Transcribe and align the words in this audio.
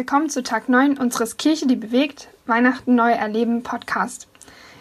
Willkommen 0.00 0.30
zu 0.30 0.42
Tag 0.42 0.70
9 0.70 0.96
unseres 0.96 1.36
Kirche, 1.36 1.66
die 1.66 1.76
bewegt, 1.76 2.28
Weihnachten 2.46 2.94
neu 2.94 3.10
erleben 3.10 3.62
Podcast. 3.62 4.28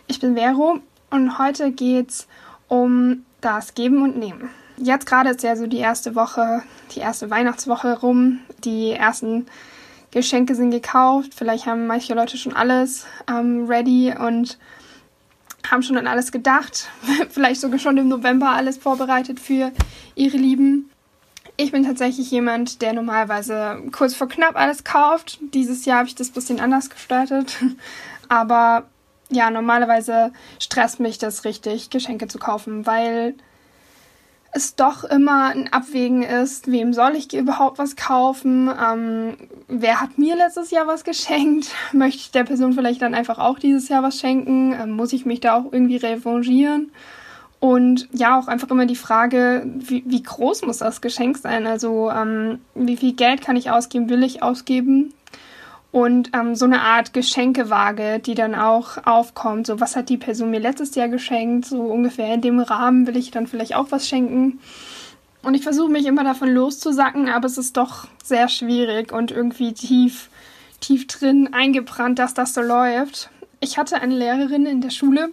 Ich 0.08 0.22
bin 0.22 0.38
Vero 0.38 0.80
und 1.10 1.38
heute 1.38 1.74
geht's 1.74 2.26
um 2.70 3.26
das 3.42 3.74
Geben 3.74 4.02
und 4.02 4.18
Nehmen. 4.18 4.50
Jetzt 4.78 5.06
gerade 5.06 5.32
ist 5.32 5.44
ja 5.44 5.58
so 5.58 5.68
die 5.68 5.80
erste 5.80 6.16
Woche, 6.16 6.64
die 6.96 7.02
erste 7.02 7.30
Weihnachtswoche 7.30 8.00
rum. 8.00 8.40
Die 8.64 8.92
ersten 8.92 9.48
Geschenke 10.12 10.56
sind 10.56 10.72
gekauft. 10.72 11.34
Vielleicht 11.36 11.66
haben 11.66 11.86
manche 11.86 12.14
Leute 12.14 12.38
schon 12.38 12.54
alles 12.54 13.06
ähm, 13.30 13.66
ready 13.66 14.16
und 14.18 14.58
haben 15.70 15.84
schon 15.84 15.98
an 15.98 16.08
alles 16.08 16.32
gedacht. 16.32 16.88
Vielleicht 17.30 17.60
sogar 17.60 17.80
schon 17.80 17.98
im 17.98 18.08
November 18.08 18.52
alles 18.52 18.78
vorbereitet 18.78 19.42
für 19.42 19.74
ihre 20.16 20.38
Lieben. 20.38 20.90
Ich 21.58 21.72
bin 21.72 21.84
tatsächlich 21.84 22.32
jemand, 22.32 22.82
der 22.82 22.94
normalerweise 22.94 23.84
kurz 23.92 24.16
vor 24.16 24.28
knapp 24.28 24.56
alles 24.56 24.84
kauft. 24.84 25.40
Dieses 25.54 25.86
Jahr 25.86 26.00
habe 26.00 26.08
ich 26.08 26.16
das 26.16 26.30
ein 26.30 26.34
bisschen 26.34 26.60
anders 26.60 26.90
gestaltet. 26.90 27.58
Aber 28.30 28.86
ja, 29.30 29.50
normalerweise 29.52 30.32
stresst 30.60 31.00
mich 31.00 31.18
das 31.18 31.46
richtig, 31.46 31.90
Geschenke 31.90 32.28
zu 32.28 32.40
kaufen, 32.40 32.86
weil 32.86 33.36
es 34.52 34.76
doch 34.76 35.04
immer 35.04 35.50
ein 35.50 35.72
Abwägen 35.72 36.24
ist, 36.24 36.72
wem 36.72 36.94
soll 36.94 37.16
ich 37.16 37.34
überhaupt 37.34 37.78
was 37.78 37.96
kaufen, 37.96 38.70
ähm, 38.82 39.38
wer 39.68 40.02
hat 40.02 40.18
mir 40.18 40.36
letztes 40.36 40.72
Jahr 40.72 40.88
was 40.88 41.04
geschenkt, 41.04 41.70
möchte 41.94 42.18
ich 42.18 42.32
der 42.32 42.46
Person 42.46 42.74
vielleicht 42.74 43.02
dann 43.04 43.14
einfach 43.14 43.38
auch 43.38 43.60
dieses 43.60 43.90
Jahr 43.90 44.02
was 44.02 44.20
schenken, 44.20 44.74
ähm, 44.74 44.92
muss 44.92 45.14
ich 45.14 45.26
mich 45.26 45.40
da 45.40 45.56
auch 45.56 45.72
irgendwie 45.72 45.98
revanchieren 45.98 46.92
und 47.60 48.08
ja, 48.14 48.40
auch 48.40 48.48
einfach 48.48 48.70
immer 48.70 48.86
die 48.86 48.96
Frage, 48.96 49.66
wie, 49.66 50.04
wie 50.06 50.24
groß 50.24 50.62
muss 50.64 50.78
das 50.78 51.02
Geschenk 51.02 51.38
sein? 51.38 51.68
Also 51.68 52.10
ähm, 52.10 52.60
wie 52.74 52.96
viel 52.96 53.14
Geld 53.14 53.42
kann 53.42 53.58
ich 53.58 53.70
ausgeben, 53.70 54.10
will 54.10 54.24
ich 54.24 54.42
ausgeben? 54.42 55.14
Und 55.92 56.32
ähm, 56.34 56.56
so 56.56 56.66
eine 56.66 56.82
Art 56.82 57.14
Geschenkewaage, 57.14 58.20
die 58.20 58.36
dann 58.36 58.56
auch 58.56 59.06
aufkommt. 59.06 59.68
So, 59.68 59.80
was 59.80 59.96
hat 59.96 60.08
die 60.10 60.18
Person 60.18 60.52
mir 60.52 60.60
letztes 60.60 60.96
Jahr 60.96 61.10
geschenkt? 61.10 61.66
So 61.66 61.82
ungefähr 61.82 62.34
in 62.34 62.42
dem 62.42 62.60
Rahmen 62.60 63.08
will 63.08 63.18
ich 63.18 63.32
dann 63.32 63.48
vielleicht 63.48 63.76
auch 63.76 63.88
was 63.90 64.08
schenken. 64.08 64.60
Und 65.42 65.56
ich 65.56 65.64
versuche 65.64 65.90
mich 65.90 66.06
immer 66.06 66.24
davon 66.24 66.50
loszusacken, 66.50 67.28
aber 67.28 67.48
es 67.48 67.58
ist 67.58 67.76
doch 67.76 68.08
sehr 68.24 68.50
schwierig 68.50 69.12
und 69.12 69.32
irgendwie 69.32 69.74
tief, 69.74 70.30
tief 70.80 71.08
drin 71.08 71.50
eingebrannt, 71.54 72.20
dass 72.20 72.34
das 72.34 72.54
so 72.54 72.62
läuft. 72.62 73.30
Ich 73.60 73.78
hatte 73.78 74.02
eine 74.02 74.16
Lehrerin 74.16 74.66
in 74.66 74.82
der 74.82 74.92
Schule, 74.92 75.30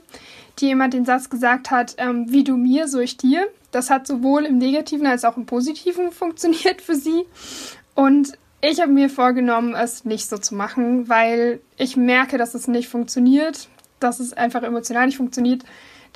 die 0.59 0.71
immer 0.71 0.89
den 0.89 1.05
Satz 1.05 1.29
gesagt 1.29 1.71
hat, 1.71 1.95
ähm, 1.99 2.31
wie 2.31 2.45
du 2.45 2.57
mir, 2.57 2.89
so 2.89 2.99
ich 3.01 3.17
dir. 3.17 3.47
Das 3.71 3.91
hat 3.91 4.07
sowohl 4.07 4.45
im 4.45 4.59
Negativen 4.59 5.07
als 5.07 5.25
auch 5.25 5.37
im 5.37 5.47
Positiven 5.47 6.11
funktioniert 6.13 6.81
für 6.81 6.95
sie. 6.95 7.25
Und 7.95 8.39
ich 8.63 8.81
habe 8.81 8.93
mir 8.93 9.11
vorgenommen, 9.11 9.75
es 9.75 10.05
nicht 10.05 10.29
so 10.29 10.39
zu 10.39 10.55
machen, 10.55 11.09
weil 11.09 11.61
ich 11.77 11.97
merke, 11.97 12.39
dass 12.39 12.55
es 12.55 12.69
nicht 12.69 12.89
funktioniert, 12.89 13.69
dass 14.01 14.19
es 14.19 14.33
einfach 14.33 14.63
emotional 14.63 15.07
nicht 15.07 15.19
funktioniert, 15.19 15.63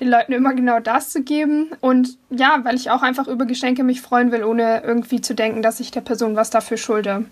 den 0.01 0.09
Leuten 0.09 0.33
immer 0.33 0.55
genau 0.55 0.81
das 0.81 1.11
zu 1.11 1.23
geben. 1.23 1.71
Und 1.81 2.17
ja, 2.31 2.61
weil 2.65 2.77
ich 2.77 2.91
auch 2.91 3.03
einfach 3.03 3.29
über 3.29 3.45
Geschenke 3.45 3.85
mich 3.85 4.01
freuen 4.01 4.33
will, 4.33 4.45
ohne 4.45 4.83
irgendwie 4.83 5.21
zu 5.21 5.35
denken, 5.35 5.63
dass 5.63 5.81
ich 5.81 5.91
der 5.91 6.01
Person 6.01 6.37
was 6.37 6.51
dafür 6.51 6.79
schulde. 6.79 7.27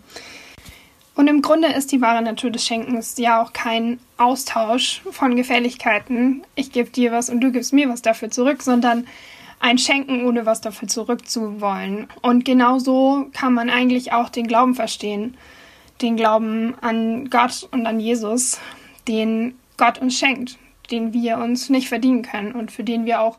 Und 1.19 1.27
im 1.27 1.42
Grunde 1.42 1.66
ist 1.66 1.91
die 1.91 2.00
wahre 2.00 2.22
Natur 2.22 2.50
des 2.50 2.64
Schenkens 2.64 3.19
ja 3.19 3.42
auch 3.42 3.52
kein 3.52 3.98
Austausch 4.19 5.02
von 5.11 5.34
Gefälligkeiten. 5.34 6.44
Ich 6.55 6.70
gebe 6.70 6.91
dir 6.91 7.11
was 7.11 7.29
und 7.29 7.40
du 7.40 7.51
gibst 7.51 7.73
mir 7.73 7.89
was 7.89 8.02
dafür 8.02 8.30
zurück, 8.30 8.62
sondern 8.62 9.05
ein 9.58 9.79
Schenken, 9.79 10.24
ohne 10.24 10.46
was 10.46 10.61
dafür 10.61 10.86
zurückzuwollen. 10.86 12.06
Und 12.23 12.45
genauso 12.45 13.27
kann 13.33 13.52
man 13.52 13.68
eigentlich 13.68 14.12
auch 14.12 14.29
den 14.29 14.46
Glauben 14.46 14.77
verstehen. 14.77 15.36
Den 16.02 16.14
Glauben 16.14 16.77
an 16.83 17.29
Gott 17.30 17.67
und 17.73 17.85
an 17.85 17.98
Jesus, 17.98 18.61
den 19.08 19.58
Gott 19.77 19.98
uns 19.98 20.17
schenkt, 20.17 20.56
den 20.92 21.12
wir 21.12 21.39
uns 21.39 21.68
nicht 21.68 21.89
verdienen 21.89 22.23
können 22.23 22.52
und 22.52 22.70
für 22.70 22.85
den 22.85 23.06
wir 23.06 23.23
auch 23.23 23.39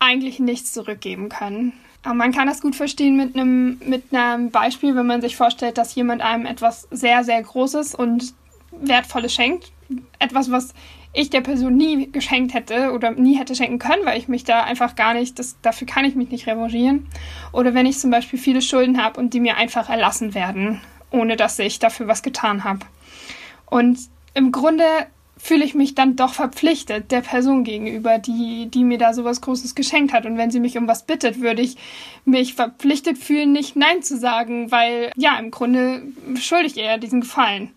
eigentlich 0.00 0.40
nichts 0.40 0.72
zurückgeben 0.72 1.28
können. 1.28 1.74
Man 2.04 2.32
kann 2.32 2.46
das 2.46 2.60
gut 2.60 2.76
verstehen 2.76 3.16
mit 3.16 3.34
einem, 3.34 3.80
mit 3.86 4.14
einem 4.14 4.50
Beispiel, 4.50 4.94
wenn 4.94 5.06
man 5.06 5.22
sich 5.22 5.36
vorstellt, 5.36 5.78
dass 5.78 5.94
jemand 5.94 6.20
einem 6.20 6.44
etwas 6.44 6.86
sehr, 6.90 7.24
sehr 7.24 7.42
Großes 7.42 7.94
und 7.94 8.34
Wertvolles 8.72 9.32
schenkt. 9.32 9.72
Etwas, 10.18 10.50
was 10.50 10.74
ich 11.14 11.30
der 11.30 11.40
Person 11.40 11.76
nie 11.76 12.10
geschenkt 12.10 12.52
hätte 12.52 12.92
oder 12.92 13.12
nie 13.12 13.38
hätte 13.38 13.54
schenken 13.54 13.78
können, 13.78 14.04
weil 14.04 14.18
ich 14.18 14.28
mich 14.28 14.44
da 14.44 14.64
einfach 14.64 14.96
gar 14.96 15.14
nicht, 15.14 15.38
das, 15.38 15.56
dafür 15.62 15.86
kann 15.86 16.04
ich 16.04 16.14
mich 16.14 16.30
nicht 16.30 16.46
revanchieren. 16.46 17.06
Oder 17.52 17.72
wenn 17.72 17.86
ich 17.86 17.98
zum 17.98 18.10
Beispiel 18.10 18.38
viele 18.38 18.60
Schulden 18.60 19.02
habe 19.02 19.18
und 19.18 19.32
die 19.32 19.40
mir 19.40 19.56
einfach 19.56 19.88
erlassen 19.88 20.34
werden, 20.34 20.80
ohne 21.10 21.36
dass 21.36 21.58
ich 21.58 21.78
dafür 21.78 22.08
was 22.08 22.22
getan 22.22 22.64
habe. 22.64 22.80
Und 23.66 23.98
im 24.34 24.50
Grunde 24.50 24.84
fühle 25.36 25.64
ich 25.64 25.74
mich 25.74 25.94
dann 25.94 26.16
doch 26.16 26.32
verpflichtet 26.34 27.10
der 27.10 27.20
Person 27.20 27.64
gegenüber, 27.64 28.18
die, 28.18 28.66
die 28.66 28.84
mir 28.84 28.98
da 28.98 29.12
sowas 29.12 29.40
Großes 29.40 29.74
geschenkt 29.74 30.12
hat. 30.12 30.26
Und 30.26 30.38
wenn 30.38 30.50
sie 30.50 30.60
mich 30.60 30.78
um 30.78 30.88
was 30.88 31.04
bittet, 31.04 31.40
würde 31.40 31.62
ich 31.62 31.76
mich 32.24 32.54
verpflichtet 32.54 33.18
fühlen, 33.18 33.52
nicht 33.52 33.76
Nein 33.76 34.02
zu 34.02 34.16
sagen, 34.16 34.70
weil 34.70 35.10
ja, 35.16 35.38
im 35.38 35.50
Grunde 35.50 36.02
schuldig 36.36 36.76
ihr 36.76 36.98
diesen 36.98 37.22
Gefallen. 37.22 37.72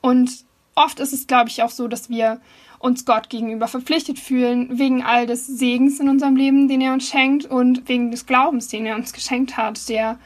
Und 0.00 0.30
oft 0.74 1.00
ist 1.00 1.12
es, 1.12 1.26
glaube 1.26 1.48
ich, 1.48 1.62
auch 1.62 1.70
so, 1.70 1.88
dass 1.88 2.10
wir 2.10 2.40
uns 2.78 3.04
Gott 3.04 3.30
gegenüber 3.30 3.68
verpflichtet 3.68 4.18
fühlen, 4.18 4.78
wegen 4.78 5.02
all 5.02 5.26
des 5.26 5.46
Segens 5.46 6.00
in 6.00 6.08
unserem 6.08 6.36
Leben, 6.36 6.68
den 6.68 6.80
er 6.80 6.92
uns 6.92 7.08
schenkt 7.08 7.44
und 7.46 7.88
wegen 7.88 8.10
des 8.10 8.26
Glaubens, 8.26 8.68
den 8.68 8.86
er 8.86 8.96
uns 8.96 9.12
geschenkt 9.12 9.56
hat, 9.56 9.88
der 9.88 10.18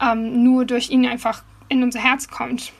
ähm, 0.00 0.44
nur 0.44 0.64
durch 0.64 0.90
ihn 0.90 1.06
einfach 1.06 1.42
in 1.68 1.82
unser 1.82 2.00
Herz 2.00 2.28
kommt. 2.28 2.72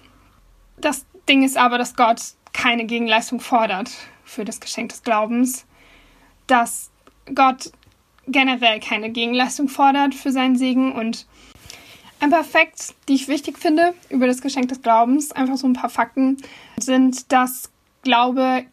Das 0.80 1.04
Ding 1.28 1.42
ist 1.42 1.56
aber, 1.56 1.78
dass 1.78 1.96
Gott 1.96 2.20
keine 2.54 2.86
Gegenleistung 2.86 3.40
fordert 3.40 3.90
für 4.24 4.46
das 4.46 4.60
Geschenk 4.60 4.88
des 4.88 5.02
Glaubens, 5.02 5.66
dass 6.46 6.90
Gott 7.34 7.70
generell 8.26 8.80
keine 8.80 9.10
Gegenleistung 9.10 9.68
fordert 9.68 10.14
für 10.14 10.32
seinen 10.32 10.56
Segen 10.56 10.92
und 10.92 11.26
ein 12.20 12.30
paar 12.30 12.44
Facts, 12.44 12.94
die 13.08 13.14
ich 13.14 13.28
wichtig 13.28 13.58
finde 13.58 13.92
über 14.08 14.26
das 14.26 14.40
Geschenk 14.40 14.68
des 14.68 14.80
Glaubens, 14.80 15.32
einfach 15.32 15.58
so 15.58 15.66
ein 15.66 15.74
paar 15.74 15.90
Fakten, 15.90 16.38
sind, 16.78 17.30
dass 17.32 17.70
Glaube 18.02 18.64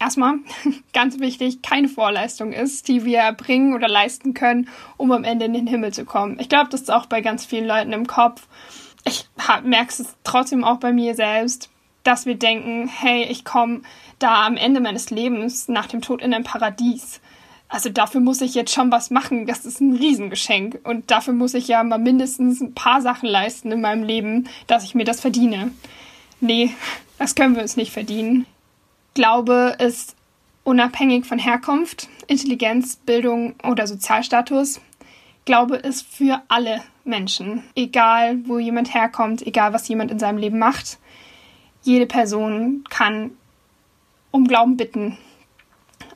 erstmal 0.00 0.36
ganz 0.92 1.20
wichtig 1.20 1.62
keine 1.62 1.88
Vorleistung 1.88 2.52
ist, 2.52 2.88
die 2.88 3.04
wir 3.04 3.18
erbringen 3.18 3.74
oder 3.74 3.88
leisten 3.88 4.34
können, 4.34 4.68
um 4.96 5.12
am 5.12 5.24
Ende 5.24 5.44
in 5.44 5.52
den 5.52 5.66
Himmel 5.66 5.92
zu 5.92 6.04
kommen. 6.04 6.38
Ich 6.40 6.48
glaube, 6.48 6.70
das 6.70 6.82
ist 6.82 6.90
auch 6.90 7.06
bei 7.06 7.20
ganz 7.20 7.44
vielen 7.44 7.66
Leuten 7.66 7.92
im 7.92 8.06
Kopf. 8.06 8.48
Ich 9.04 9.28
merke 9.62 10.02
es 10.02 10.16
trotzdem 10.24 10.64
auch 10.64 10.78
bei 10.78 10.92
mir 10.92 11.14
selbst 11.14 11.70
dass 12.04 12.26
wir 12.26 12.36
denken, 12.36 12.88
hey, 12.88 13.24
ich 13.24 13.44
komme 13.44 13.82
da 14.18 14.46
am 14.46 14.56
Ende 14.56 14.80
meines 14.80 15.10
Lebens 15.10 15.68
nach 15.68 15.86
dem 15.86 16.00
Tod 16.00 16.22
in 16.22 16.34
ein 16.34 16.44
Paradies. 16.44 17.20
Also 17.68 17.90
dafür 17.90 18.20
muss 18.20 18.40
ich 18.40 18.54
jetzt 18.54 18.72
schon 18.72 18.90
was 18.90 19.10
machen. 19.10 19.46
Das 19.46 19.66
ist 19.66 19.80
ein 19.80 19.94
Riesengeschenk. 19.94 20.80
Und 20.84 21.10
dafür 21.10 21.34
muss 21.34 21.54
ich 21.54 21.68
ja 21.68 21.82
mal 21.84 21.98
mindestens 21.98 22.60
ein 22.60 22.74
paar 22.74 23.02
Sachen 23.02 23.28
leisten 23.28 23.70
in 23.70 23.80
meinem 23.80 24.04
Leben, 24.04 24.48
dass 24.66 24.84
ich 24.84 24.94
mir 24.94 25.04
das 25.04 25.20
verdiene. 25.20 25.70
Nee, 26.40 26.70
das 27.18 27.34
können 27.34 27.54
wir 27.54 27.62
uns 27.62 27.76
nicht 27.76 27.92
verdienen. 27.92 28.46
Glaube 29.14 29.76
ist 29.78 30.16
unabhängig 30.64 31.26
von 31.26 31.38
Herkunft, 31.38 32.08
Intelligenz, 32.26 32.96
Bildung 32.96 33.54
oder 33.68 33.86
Sozialstatus. 33.86 34.80
Glaube 35.44 35.76
ist 35.76 36.06
für 36.06 36.42
alle 36.48 36.82
Menschen, 37.04 37.64
egal 37.74 38.38
wo 38.46 38.58
jemand 38.58 38.94
herkommt, 38.94 39.46
egal 39.46 39.72
was 39.72 39.88
jemand 39.88 40.10
in 40.10 40.18
seinem 40.18 40.38
Leben 40.38 40.58
macht 40.58 40.98
jede 41.82 42.06
Person 42.06 42.84
kann 42.88 43.32
um 44.30 44.46
Glauben 44.46 44.76
bitten. 44.76 45.16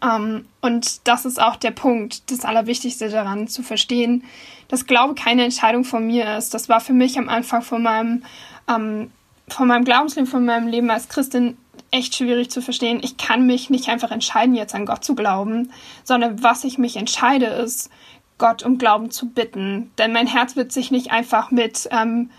Ähm, 0.03 0.47
und 0.61 1.07
das 1.07 1.25
ist 1.25 1.41
auch 1.41 1.57
der 1.57 1.71
Punkt, 1.71 2.31
das 2.31 2.45
Allerwichtigste 2.45 3.09
daran 3.09 3.49
zu 3.49 3.63
verstehen, 3.63 4.25
dass 4.69 4.87
Glaube 4.87 5.15
keine 5.15 5.45
Entscheidung 5.45 5.85
von 5.85 6.07
mir 6.07 6.37
ist. 6.37 6.55
Das 6.55 6.69
war 6.69 6.81
für 6.81 6.93
mich 6.93 7.19
am 7.19 7.29
Anfang 7.29 7.63
von 7.63 7.83
meinem, 7.83 8.25
ähm, 8.69 9.11
von 9.49 9.69
meinem 9.69 9.85
Glaubensleben, 9.85 10.29
von 10.29 10.45
meinem 10.45 10.69
Leben 10.69 10.91
als 10.91 11.09
Christin 11.09 11.57
echt 11.91 12.17
schwierig 12.17 12.51
zu 12.51 12.63
verstehen. 12.63 13.01
Ich 13.03 13.17
kann 13.17 13.47
mich 13.47 13.71
nicht 13.71 13.89
einfach 13.89 14.11
entscheiden, 14.11 14.55
jetzt 14.55 14.75
an 14.75 14.87
Gott 14.87 15.05
zu 15.05 15.15
glauben, 15.15 15.71
sondern 16.05 16.43
was 16.43 16.65
ich 16.65 16.79
mich 16.79 16.97
entscheide, 16.97 17.47
ist, 17.47 17.91
Gott 18.39 18.63
um 18.63 18.79
Glauben 18.79 19.11
zu 19.11 19.29
bitten. 19.29 19.93
Denn 19.99 20.13
mein 20.13 20.27
Herz 20.27 20.57
wird 20.57 20.73
sich 20.73 20.91
nicht 20.91 21.13
einfach 21.13 21.51
mit 21.51 21.89
ähm, 21.93 22.31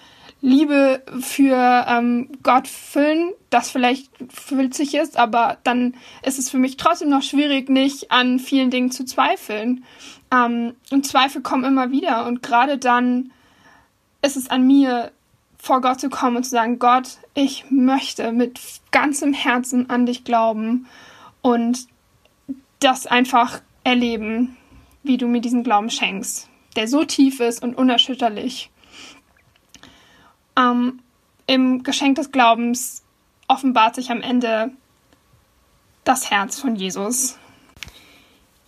Liebe 0.45 1.01
für 1.21 1.85
ähm, 1.87 2.27
Gott 2.43 2.67
füllen, 2.67 3.31
das 3.49 3.69
vielleicht 3.69 4.09
sich 4.73 4.93
ist, 4.93 5.17
aber 5.17 5.57
dann 5.63 5.95
ist 6.21 6.37
es 6.37 6.49
für 6.49 6.57
mich 6.57 6.75
trotzdem 6.75 7.07
noch 7.07 7.21
schwierig, 7.21 7.69
nicht 7.69 8.11
an 8.11 8.39
vielen 8.39 8.69
Dingen 8.69 8.91
zu 8.91 9.05
zweifeln. 9.05 9.85
Ähm, 10.33 10.73
und 10.91 11.07
Zweifel 11.07 11.41
kommen 11.41 11.63
immer 11.63 11.91
wieder 11.91 12.25
und 12.25 12.43
gerade 12.43 12.77
dann 12.77 13.31
ist 14.21 14.35
es 14.35 14.49
an 14.49 14.67
mir, 14.67 15.13
vor 15.57 15.79
Gott 15.79 16.01
zu 16.01 16.09
kommen 16.09 16.35
und 16.35 16.43
zu 16.43 16.49
sagen, 16.49 16.77
Gott, 16.77 17.19
ich 17.35 17.63
möchte 17.69 18.33
mit 18.33 18.59
ganzem 18.91 19.31
Herzen 19.31 19.89
an 19.89 20.05
dich 20.05 20.25
glauben 20.25 20.87
und 21.41 21.87
das 22.81 23.07
einfach 23.07 23.61
erleben, 23.85 24.57
wie 25.03 25.15
du 25.15 25.25
mir 25.25 25.39
diesen 25.39 25.63
Glauben 25.63 25.89
schenkst, 25.89 26.49
der 26.75 26.89
so 26.89 27.05
tief 27.05 27.39
ist 27.39 27.63
und 27.63 27.77
unerschütterlich. 27.77 28.72
Ähm, 30.57 30.99
im 31.47 31.83
Geschenk 31.83 32.15
des 32.15 32.31
Glaubens 32.31 33.03
offenbart 33.47 33.95
sich 33.95 34.11
am 34.11 34.21
Ende 34.21 34.71
das 36.03 36.31
Herz 36.31 36.59
von 36.59 36.75
Jesus. 36.75 37.37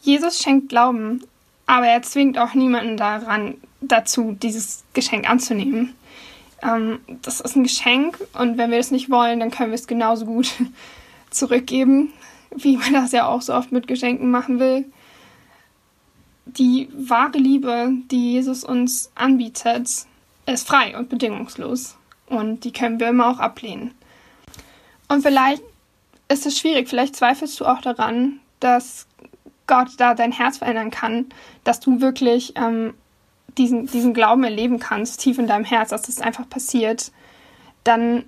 Jesus 0.02 0.40
schenkt 0.42 0.70
Glauben, 0.70 1.24
aber 1.66 1.88
er 1.88 2.02
zwingt 2.02 2.38
auch 2.38 2.54
niemanden 2.54 2.98
daran, 2.98 3.56
dazu, 3.82 4.38
dieses 4.42 4.84
Geschenk 4.94 5.30
anzunehmen. 5.30 5.96
Ähm, 6.62 7.00
das 7.22 7.42
ist 7.42 7.56
ein 7.56 7.64
Geschenk 7.64 8.20
und 8.34 8.58
wenn 8.58 8.72
wir 8.72 8.78
es 8.78 8.92
nicht 8.92 9.10
wollen, 9.10 9.40
dann 9.40 9.52
können 9.52 9.72
wir 9.72 9.76
es 9.76 9.88
genauso 9.88 10.26
gut 10.26 10.54
zurückgeben, 11.30 12.14
wie 12.56 12.78
man 12.78 12.94
das 12.94 13.12
ja 13.12 13.28
auch 13.28 13.42
so 13.42 13.54
oft 13.54 13.72
mit 13.72 13.88
Geschenken 13.88 14.32
machen 14.32 14.60
will. 14.60 14.86
Die 16.46 16.90
wahre 16.94 17.38
Liebe, 17.38 17.92
die 18.12 18.34
Jesus 18.34 18.64
uns 18.64 19.12
anbietet, 19.16 20.06
ist 20.46 20.68
frei 20.68 20.98
und 20.98 21.10
bedingungslos. 21.10 21.98
Und 22.28 22.64
die 22.64 22.72
können 22.72 23.00
wir 23.00 23.10
immer 23.10 23.30
auch 23.30 23.40
ablehnen. 23.40 23.94
Und 25.08 25.22
vielleicht 25.22 25.62
ist 26.28 26.46
es 26.46 26.58
schwierig, 26.58 26.90
vielleicht 26.90 27.16
zweifelst 27.16 27.60
du 27.60 27.66
auch 27.66 27.82
daran, 27.82 28.40
dass 28.60 29.08
Gott 29.68 29.90
da 29.98 30.14
dein 30.14 30.32
Herz 30.32 30.58
verändern 30.58 30.92
kann, 30.92 31.28
dass 31.64 31.80
du 31.80 32.02
wirklich 32.02 32.54
ähm, 32.56 32.94
diesen, 33.58 33.88
diesen 33.88 34.14
Glauben 34.14 34.44
erleben 34.44 34.80
kannst, 34.80 35.20
tief 35.20 35.38
in 35.38 35.48
deinem 35.48 35.66
Herz, 35.66 35.90
dass 35.90 36.04
das 36.04 36.20
einfach 36.20 36.50
passiert, 36.50 37.12
dann 37.84 38.26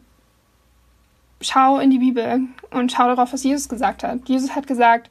schau 1.42 1.80
in 1.80 1.92
die 1.92 2.00
Bibel 2.00 2.42
und 2.72 2.92
schau 2.92 3.08
darauf, 3.08 3.34
was 3.34 3.44
Jesus 3.44 3.70
gesagt 3.70 4.04
hat. 4.04 4.28
Jesus 4.28 4.56
hat 4.56 4.68
gesagt, 4.68 5.10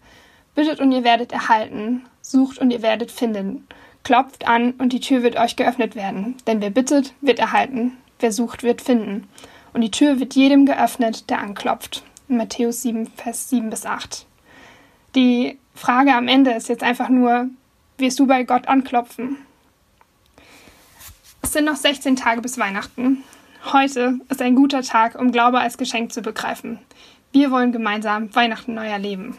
bittet 0.55 0.81
und 0.81 0.93
ihr 0.93 1.05
werdet 1.05 1.33
erhalten, 1.33 2.05
sucht 2.23 2.59
und 2.59 2.71
ihr 2.71 2.83
werdet 2.83 3.11
finden, 3.11 3.67
klopft 4.07 4.47
an 4.47 4.71
und 4.79 4.93
die 4.93 5.01
Tür 5.01 5.25
wird 5.25 5.35
euch 5.35 5.57
geöffnet 5.57 5.97
werden. 5.97 6.37
Denn 6.47 6.61
wer 6.61 6.71
bittet, 6.71 7.13
wird 7.23 7.41
erhalten, 7.41 7.97
wer 8.21 8.31
sucht, 8.31 8.63
wird 8.63 8.81
finden. 8.81 9.27
Und 9.73 9.81
die 9.81 9.91
Tür 9.91 10.21
wird 10.21 10.37
jedem 10.37 10.65
geöffnet, 10.65 11.29
der 11.29 11.41
anklopft. 11.41 12.05
In 12.29 12.37
Matthäus 12.37 12.83
7, 12.83 13.09
Vers 13.09 13.51
7 13.51 13.69
bis 13.69 13.85
8. 13.85 14.25
Die 15.17 15.59
Frage 15.75 16.15
am 16.15 16.29
Ende 16.29 16.53
ist 16.53 16.69
jetzt 16.69 16.85
einfach 16.85 17.09
nur, 17.09 17.49
wirst 17.99 18.21
du 18.21 18.29
bei 18.29 18.45
Gott 18.45 18.69
anklopfen? 18.69 19.39
Es 21.43 21.53
sind 21.53 21.65
noch 21.65 21.75
16 21.75 22.15
Tage 22.15 22.41
bis 22.43 22.59
Weihnachten. 22.59 23.25
Heute 23.73 24.21
ist 24.29 24.41
ein 24.41 24.55
guter 24.55 24.83
Tag, 24.83 25.19
um 25.19 25.33
Glaube 25.33 25.59
als 25.59 25.79
Geschenk 25.79 26.13
zu 26.13 26.23
begreifen. 26.23 26.79
Wir 27.33 27.51
wollen 27.51 27.73
gemeinsam 27.73 28.33
Weihnachten 28.37 28.75
neu 28.75 28.87
erleben. 28.87 29.37